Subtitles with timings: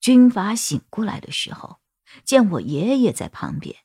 [0.00, 1.78] 军阀醒过来的时候，
[2.24, 3.76] 见我爷爷在旁边，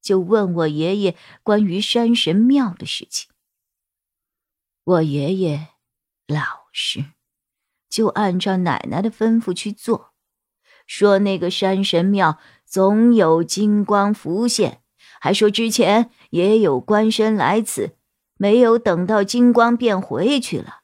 [0.00, 3.30] 就问我爷爷关于山神庙的事情。
[4.84, 5.68] 我爷爷
[6.26, 7.12] 老实，
[7.88, 10.12] 就按照奶奶的吩咐去做，
[10.86, 14.82] 说那个山神庙总有金光浮现，
[15.20, 17.96] 还说之前也有官绅来此，
[18.36, 20.80] 没有等到金光便回去了。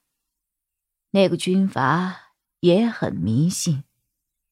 [1.10, 3.82] 那个军阀也很迷信。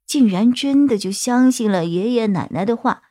[0.07, 3.03] 竟然真的就相信了爷爷奶奶的话，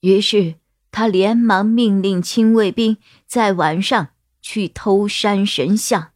[0.00, 0.54] 于是
[0.90, 4.08] 他连忙命令亲卫兵在晚上
[4.40, 6.12] 去偷山神像，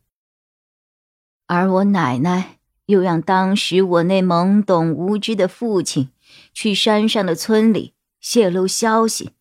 [1.46, 6.10] 而我奶奶又让当时我那懵懂无知的父亲
[6.54, 9.32] 去山上的村里泄露消息。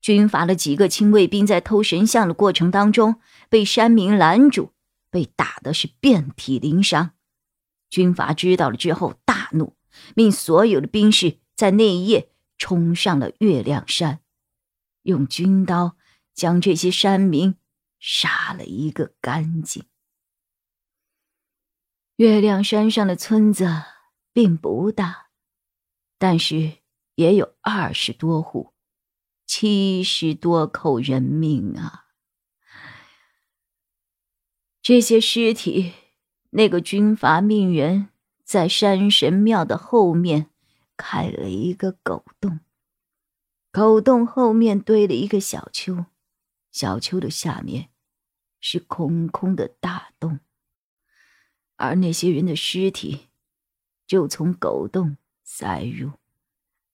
[0.00, 4.72] 军阀的几个亲卫兵在偷神像的过程当中被山民拦住，
[5.10, 7.12] 被打的是遍体鳞伤。
[7.88, 9.14] 军阀知道了之后
[9.54, 9.76] 怒，
[10.14, 14.20] 命所有的兵士在那一夜冲上了月亮山，
[15.02, 15.96] 用军刀
[16.34, 17.56] 将这些山民
[17.98, 19.84] 杀了一个干净。
[22.16, 23.68] 月亮山上的村子
[24.32, 25.28] 并不大，
[26.18, 26.78] 但是
[27.14, 28.72] 也有二十多户，
[29.46, 32.06] 七十多口人命啊！
[34.80, 35.94] 这些尸体。
[36.54, 38.10] 那个军阀命人
[38.52, 40.50] 在山神庙的后面
[40.98, 42.60] 开了一个狗洞，
[43.70, 46.04] 狗洞后面堆了一个小丘，
[46.70, 47.88] 小丘的下面
[48.60, 50.40] 是空空的大洞，
[51.76, 53.28] 而那些人的尸体
[54.06, 56.10] 就从狗洞塞入，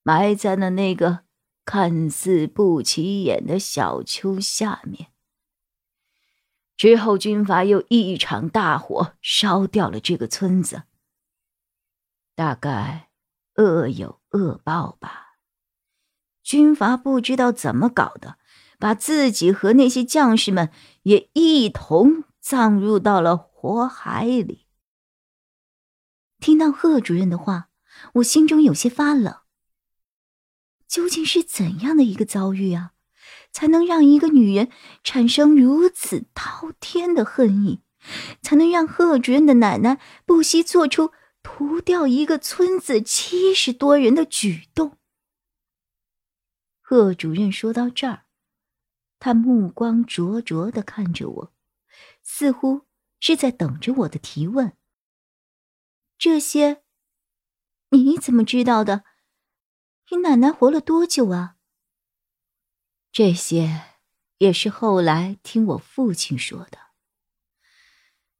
[0.05, 1.25] 埋在了那个
[1.65, 5.09] 看似不起眼的小丘下面。
[6.77, 10.85] 之后，军阀又一场大火烧掉了这个村子。
[12.39, 13.09] 大概
[13.57, 15.39] 恶有恶报吧。
[16.45, 18.39] 军阀不知道怎么搞的，
[18.79, 20.71] 把自己和那些将士们
[21.03, 24.69] 也一同葬入到了火海里。
[26.39, 27.71] 听到贺主任的话，
[28.15, 29.39] 我心中有些发冷。
[30.87, 32.93] 究竟是怎样的一个遭遇啊？
[33.51, 34.71] 才能让一个女人
[35.03, 37.81] 产生如此滔天的恨意，
[38.41, 41.11] 才能让贺主任的奶奶不惜做出
[41.43, 44.99] 屠掉一个村子七十多人的举动。
[46.81, 48.27] 贺主任说到这儿，
[49.19, 51.55] 他目光灼灼的看着我，
[52.23, 52.87] 似乎
[53.21, 54.77] 是在等着我的提问。
[56.17, 56.83] 这些，
[57.91, 59.05] 你怎么知道的？
[60.11, 61.57] 你奶奶活了多久啊？
[63.13, 63.99] 这些
[64.39, 66.79] 也是后来听我父亲说的。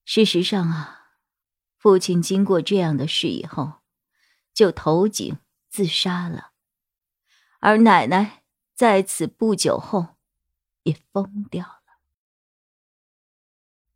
[0.05, 0.98] 事实上啊，
[1.79, 3.75] 父亲经过这样的事以后，
[4.53, 5.39] 就投井
[5.71, 6.51] 自杀了，
[7.61, 8.43] 而奶奶
[8.75, 10.17] 在此不久后
[10.83, 11.79] 也疯掉了。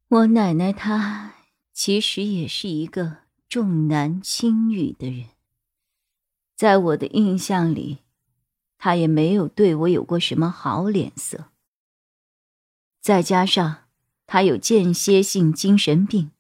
[0.09, 1.35] 我奶奶她
[1.73, 5.31] 其实也是一个重男轻女的人，
[6.55, 7.99] 在我的印象里。
[8.79, 11.51] 她也没有对我有过什么好脸色。
[13.01, 13.85] 再加上
[14.27, 16.33] 他有间歇性精神病，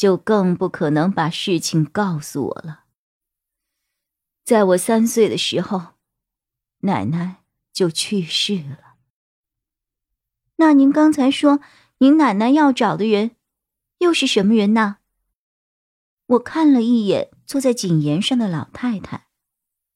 [0.00, 2.84] 就更不可能把事情告诉我了。
[4.42, 5.88] 在我三岁的时候，
[6.78, 8.94] 奶奶就去世了。
[10.56, 11.60] 那您刚才说
[11.98, 13.36] 您奶奶要找的人，
[13.98, 15.00] 又是什么人呢？
[16.28, 19.26] 我看了一眼坐在井沿上的老太太，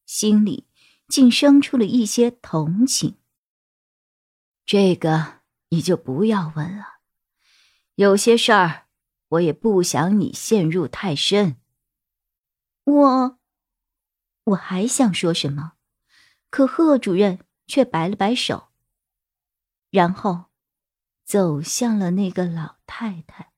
[0.05, 0.67] 心里。
[1.06, 3.19] 竟生出了一些同情。
[4.64, 6.94] 这个你就不要问了，
[7.94, 8.83] 有些事儿
[9.34, 11.60] 我也不想你陷入太深。
[12.84, 13.38] 我，
[14.44, 15.75] 我还想说什么，
[16.50, 18.69] 可贺主任却摆了摆手，
[19.90, 20.46] 然后
[21.25, 23.52] 走向了那个老太太。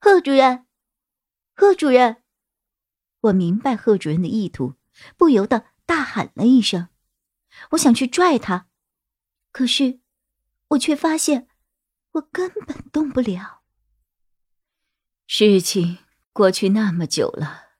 [0.00, 0.66] 贺主任，
[1.54, 2.22] 贺主任，
[3.20, 4.74] 我明白贺主任的意图。
[5.16, 6.88] 不由得大喊了一声，
[7.70, 8.68] 我想去拽他，
[9.52, 10.00] 可是
[10.68, 11.48] 我却发现
[12.12, 13.57] 我根本动不了。
[15.30, 15.98] 事情
[16.32, 17.74] 过去那么久了，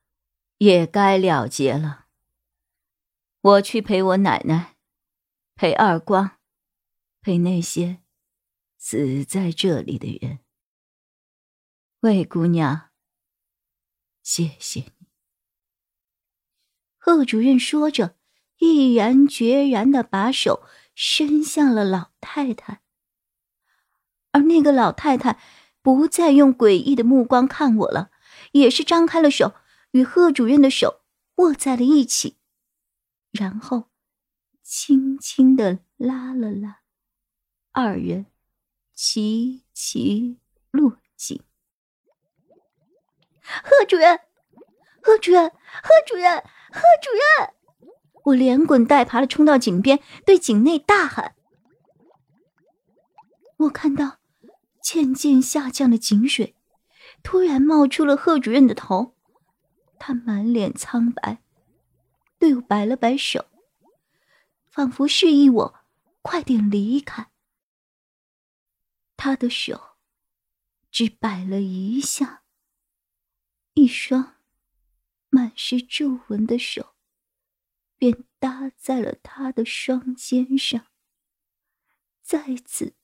[0.58, 2.04] 也该了结了。
[3.40, 4.76] 我去陪我奶奶，
[5.54, 6.32] 陪二光，
[7.22, 8.02] 陪那些
[8.76, 10.40] 死在这里的人。
[12.00, 12.90] 魏姑娘，
[14.22, 15.08] 谢谢你。
[16.98, 18.18] 贺主任说着，
[18.58, 22.82] 毅然决然的把手伸向了老太太，
[24.32, 25.40] 而那个老太太
[25.96, 28.10] 不再用诡异的目光看我了，
[28.52, 29.54] 也是张开了手，
[29.92, 31.00] 与贺主任的手
[31.36, 32.36] 握在了一起。
[33.30, 33.88] 然后，
[34.62, 36.80] 轻轻的拉了拉，
[37.72, 38.26] 二人
[38.94, 40.38] 齐齐
[40.70, 41.40] 落井。
[43.40, 44.20] 贺主任，
[45.00, 46.36] 贺主任，贺主任，
[46.70, 47.54] 贺主任！
[48.24, 51.34] 我连滚带爬的冲到井边，对井内大喊
[53.56, 54.17] ：“我看到
[54.90, 56.56] 渐渐下降的井水，
[57.22, 59.14] 突然冒出了贺主任的头，
[59.98, 61.42] 他满脸苍白。”
[62.40, 63.50] 对我摆了摆手，
[64.70, 65.80] 仿佛示意我
[66.22, 67.30] 快点离开。
[69.14, 69.98] 他的手
[70.90, 72.44] 只摆了一下，
[73.74, 74.36] 一双
[75.28, 76.94] 满是皱纹的手
[77.98, 80.86] 便搭在了他的双肩上，
[82.22, 82.94] 再次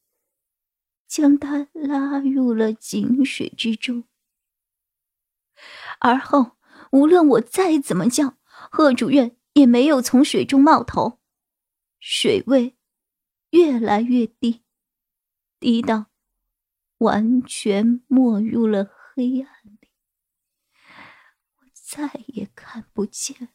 [1.14, 4.02] 将他拉入了井水之中。
[6.00, 6.56] 而后，
[6.90, 11.20] 无论我再怎么叫，贺主任也没有从水中冒头，
[12.00, 12.76] 水位
[13.50, 14.64] 越来越低，
[15.61, 16.06] 低到
[16.99, 19.90] 完全没入了黑暗里，
[21.58, 23.50] 我再也看不见。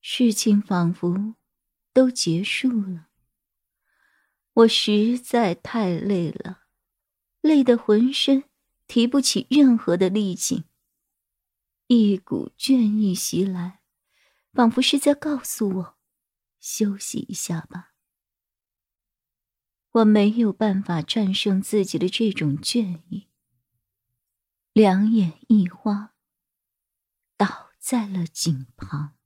[0.00, 1.34] 事情仿佛
[1.92, 3.08] 都结束了，
[4.56, 6.62] 我实在太累了，
[7.42, 8.44] 累得浑身
[8.86, 10.64] 提不起任何的力气。
[11.88, 13.82] 一股倦意袭来，
[14.54, 15.98] 仿佛是在告诉我
[16.58, 17.92] ：“休息一下吧。”
[19.92, 23.28] 我没有办法战胜自己的这种倦意，
[24.72, 26.14] 两眼一花，
[27.36, 29.18] 倒在了井旁。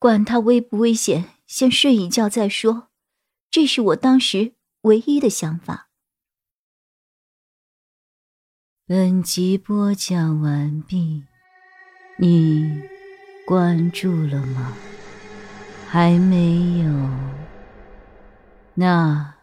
[0.00, 2.89] 管他危不危险，先睡一觉再说。
[3.50, 5.88] 这是我当时唯一的想法。
[8.86, 11.24] 本集播讲完毕，
[12.16, 12.80] 你
[13.44, 14.76] 关注了吗？
[15.88, 17.10] 还没有？
[18.74, 19.34] 那，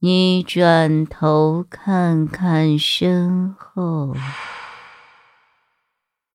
[0.00, 4.16] 你转头看看身后。